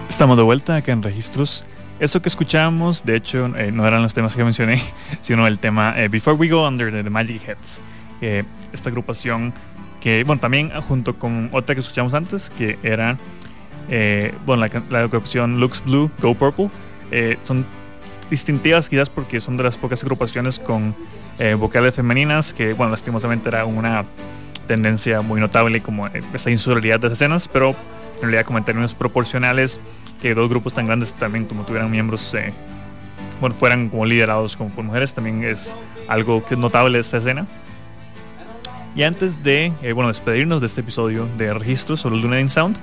[0.07, 1.65] Estamos de vuelta acá en Registros.
[1.99, 4.81] Eso que escuchamos, de hecho, eh, no eran los temas que mencioné,
[5.19, 7.81] sino el tema eh, Before We Go Under the Magic Heads.
[8.21, 9.53] Eh, esta agrupación
[10.01, 13.17] que, bueno, también junto con otra que escuchamos antes, que era,
[14.45, 16.69] bueno, la, la, agrupación Looks Blue, Go Purple.
[17.43, 17.65] son
[18.29, 20.95] distintivas quizás porque son de las pocas agrupaciones con
[21.57, 24.05] vocales femeninas, que, bueno, lastimosamente era una
[24.67, 27.75] tendencia muy notable como esa insularidad de las escenas, pero
[28.15, 29.79] en realidad como en términos proporcionales
[30.21, 32.53] que dos grupos tan grandes también como tuvieran miembros, eh,
[33.39, 35.75] bueno, fueran como liderados como por mujeres, también es
[36.07, 37.47] algo que es notable de esta escena.
[38.95, 42.77] Y antes de, eh, bueno, despedirnos de este episodio de registros sobre el Dunedin Sound,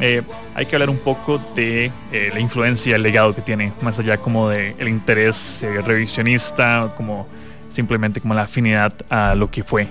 [0.00, 0.22] eh,
[0.54, 1.90] hay que hablar un poco de
[2.32, 7.26] la influencia, el legado que tiene, más allá como de el interés revisionista, como
[7.68, 9.88] simplemente como la afinidad a lo que fue.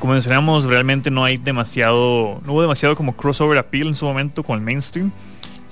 [0.00, 4.42] Como mencionamos, realmente no hay demasiado, no hubo demasiado como crossover appeal en su momento
[4.42, 5.12] con el mainstream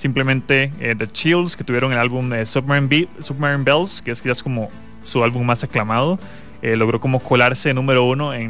[0.01, 4.41] simplemente eh, The Chills, que tuvieron el álbum de Submarine, Submarine, Bells, que es quizás
[4.41, 4.69] como
[5.03, 6.17] su álbum más aclamado.
[6.61, 8.49] Eh, logró como colarse número uno en,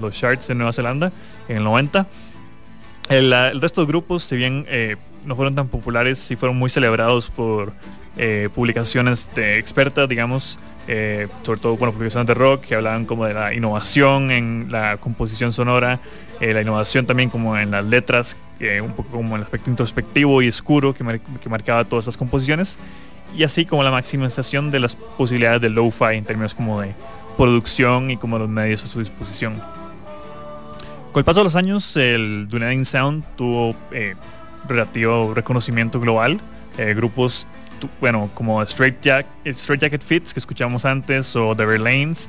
[0.00, 1.12] los charts de Nueva Zelanda
[1.48, 2.06] en el 90.
[3.08, 7.30] El, resto de grupos, si bien eh, no fueron tan populares, sí fueron muy celebrados
[7.30, 7.72] por
[8.54, 10.58] publicaciones expertas, digamos,
[11.42, 15.52] sobre todo bueno, publicaciones de rock que hablaban como de la innovación en la composición
[15.52, 16.00] sonora,
[16.40, 18.38] la innovación también como en las letras
[18.82, 22.78] un poco como el aspecto introspectivo y oscuro que, marcaba todas estas composiciones,
[23.36, 26.94] y así como la maximización de las posibilidades de lo-fi en términos como de
[27.36, 29.56] producción y como los medios a su disposición.
[31.12, 34.14] Con el paso de los años, el Dunedin Sound tuvo eh,
[34.68, 36.38] relativo reconocimiento global.
[36.78, 37.46] Eh, grupos,
[38.00, 42.28] bueno, como Straight, Jack, Straight Jacket Fits, que escuchamos antes, o The Lanes,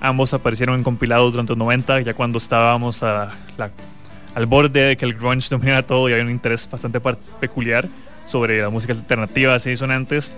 [0.00, 5.14] ambos aparecieron en compilados durante los 90, ya cuando estábamos al borde de que el
[5.14, 7.00] grunge dominara todo y hay un interés bastante
[7.40, 7.88] peculiar
[8.26, 10.32] sobre la música alternativa, así son antes.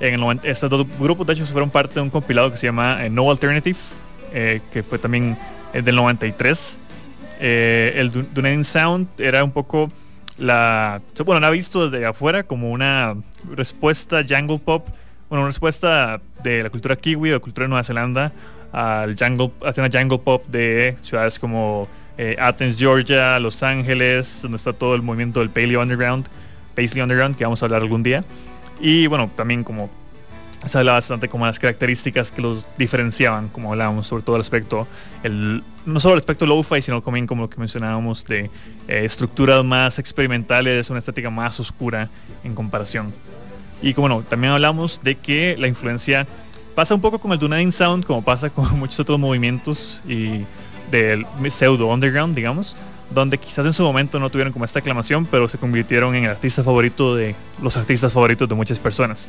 [0.00, 3.30] Estos dos grupos de hecho fueron parte de un compilado que se llama eh, No
[3.30, 3.78] Alternative,
[4.32, 5.36] eh, que fue también
[5.74, 6.78] eh, del 93.
[7.38, 9.92] el Dunedin Sound era un poco
[10.38, 13.14] la, bueno, ha visto desde afuera como una
[13.54, 14.88] respuesta jungle pop,
[15.28, 18.32] bueno, una respuesta de la cultura kiwi o la cultura de Nueva Zelanda
[18.72, 21.88] al jungle, hacia una jungle pop de ciudades como
[22.38, 26.26] Athens, Georgia, Los Ángeles, donde está todo el movimiento del Paleo Underground,
[26.74, 28.24] Paisley Underground, que vamos a hablar algún día.
[28.80, 29.90] Y bueno, también como
[30.64, 34.86] se hablaba bastante como las características que los diferenciaban, como hablábamos, sobre todo el aspecto,
[35.22, 38.50] el, no solo el aspecto lo-fi, sino también como lo que mencionábamos de
[38.86, 42.10] eh, estructuras más experimentales, una estética más oscura
[42.44, 43.12] en comparación.
[43.80, 46.26] Y como no, también hablamos de que la influencia
[46.74, 50.44] pasa un poco con el Dunedin Sound, como pasa con muchos otros movimientos y
[50.90, 52.76] del pseudo underground, digamos,
[53.10, 56.30] donde quizás en su momento no tuvieron como esta aclamación, pero se convirtieron en el
[56.30, 59.28] artista favorito de los artistas favoritos de muchas personas.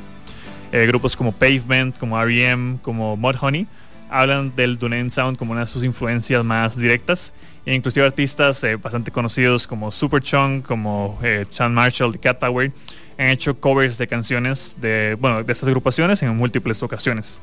[0.72, 3.68] Eh, grupos como Pavement, como R.E.M., como Mudhoney
[4.10, 7.34] hablan del Dunedin Sound como una de sus influencias más directas,
[7.66, 12.72] e inclusive artistas eh, bastante conocidos como Superchunk, como eh, Chan Marshall de Cat Tower,
[13.18, 17.40] han hecho covers de canciones de, bueno, de estas agrupaciones en múltiples ocasiones.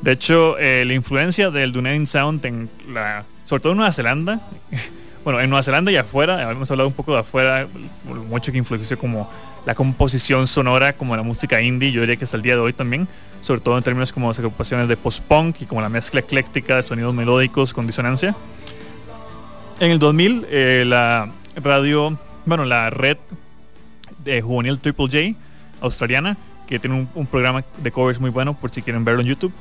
[0.00, 4.48] De hecho, la influencia del Dunedin Sound en la, sobre todo en Nueva Zelanda,
[5.28, 7.68] bueno, en Nueva Zelanda y afuera, hemos hablado un poco de afuera,
[8.30, 9.30] mucho que influenció como
[9.66, 12.72] la composición sonora, como la música indie, yo diría que es el día de hoy
[12.72, 13.06] también,
[13.42, 16.82] sobre todo en términos como las ocupaciones de post-punk y como la mezcla ecléctica de
[16.82, 18.34] sonidos melódicos con disonancia.
[19.80, 23.18] En el 2000, eh, la radio, bueno, la red
[24.24, 25.38] de juvenil Triple J
[25.82, 29.52] australiana, que tiene un, programa de covers muy bueno, por si quieren verlo en YouTube,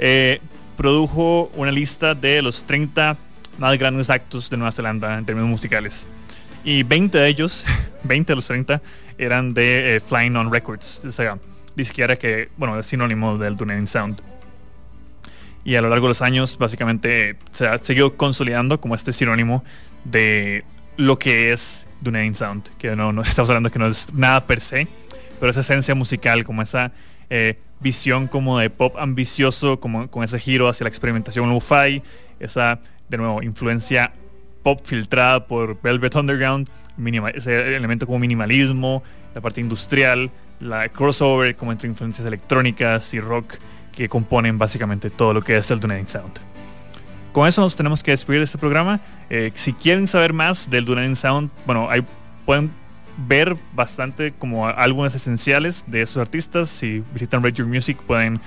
[0.00, 0.40] eh,
[0.76, 3.16] produjo una lista de los 30
[3.58, 6.06] más grandes actos de Nueva Zelanda en términos musicales.
[6.64, 7.64] Y 20 de ellos,
[8.04, 8.82] 20 de los 30,
[9.18, 11.38] eran de eh, Flying on Records, o sea,
[11.74, 14.20] disquera que, bueno, es sinónimo del Dunedin Sound.
[15.64, 19.64] Y a lo largo de los años, básicamente, se ha seguido consolidando como este sinónimo
[20.04, 20.64] de
[20.96, 24.60] lo que es Dunedin Sound, que no, no estamos hablando que no es nada per
[24.60, 24.88] se,
[25.40, 26.92] pero esa esencia musical, como esa
[27.30, 32.02] eh, visión como de pop ambicioso, como con ese giro hacia la experimentación lo-fi,
[32.40, 34.12] esa, de nuevo, influencia
[34.62, 36.68] pop filtrada por Velvet Underground,
[37.34, 39.02] ese elemento como minimalismo,
[39.34, 40.30] la parte industrial,
[40.60, 43.54] la crossover como entre influencias electrónicas y rock
[43.94, 46.40] que componen básicamente todo lo que es el Dunedin Sound.
[47.32, 49.00] con eso nos tenemos que despedir de este programa.
[49.30, 52.02] Eh, si quieren saber más del Duran Sound, bueno, ahí
[52.44, 52.70] pueden
[53.28, 56.70] ver bastante como álbumes esenciales de esos artistas.
[56.70, 58.40] Si visitan Radio Music pueden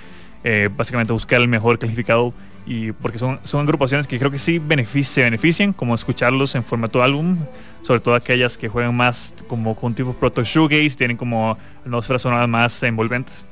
[0.44, 2.34] eh, básicamente buscar el mejor calificado
[2.70, 4.62] y porque son, son agrupaciones que creo que sí
[5.04, 7.36] se benefician como escucharlos en formato álbum,
[7.82, 12.48] sobre todo aquellas que juegan más como con tipo proto shoegaze, tienen como atmósferas sonoras
[12.48, 13.48] más envolventes.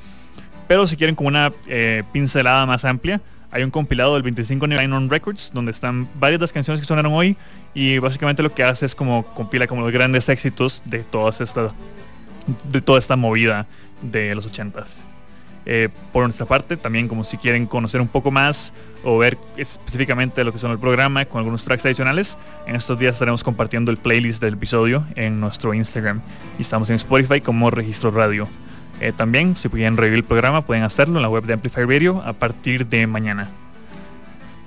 [0.68, 4.96] Pero si quieren como una eh, pincelada más amplia, hay un compilado del 25 aniversario
[4.96, 7.36] on Records donde están varias de las canciones que sonaron hoy
[7.74, 11.72] y básicamente lo que hace es como compila como los grandes éxitos de todas esta
[12.70, 13.66] de toda esta movida
[14.02, 15.07] de los 80s.
[15.70, 20.42] Eh, por nuestra parte, también como si quieren conocer un poco más o ver específicamente
[20.46, 22.38] lo que son el programa con algunos tracks adicionales,
[22.68, 26.22] en estos días estaremos compartiendo el playlist del episodio en nuestro Instagram
[26.58, 28.48] y estamos en Spotify como Registro Radio.
[29.02, 32.24] Eh, también, si quieren revivir el programa, pueden hacerlo en la web de Amplify Radio
[32.26, 33.50] a partir de mañana.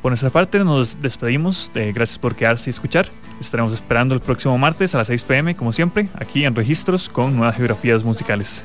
[0.02, 1.70] Por nuestra parte, nos despedimos.
[1.74, 3.08] Eh, gracias por quedarse y escuchar.
[3.40, 7.34] Estaremos esperando el próximo martes a las 6 pm, como siempre, aquí en Registros con
[7.34, 8.64] nuevas geografías musicales.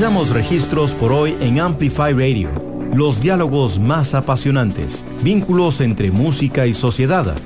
[0.00, 2.48] Finalizamos registros por hoy en Amplify Radio.
[2.94, 7.36] Los diálogos más apasionantes, vínculos entre música y sociedad.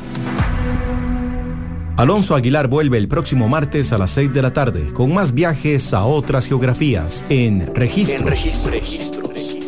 [1.97, 5.93] Alonso Aguilar vuelve el próximo martes a las 6 de la tarde con más viajes
[5.93, 8.47] a otras geografías en Registros.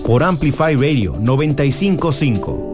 [0.04, 2.66] Por Amplify Radio 955.